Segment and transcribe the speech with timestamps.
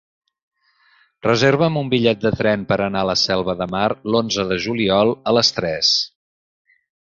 [1.27, 3.85] Reserva'm un bitllet de tren per anar a la Selva de Mar
[4.15, 5.97] l'onze de juliol a les tres.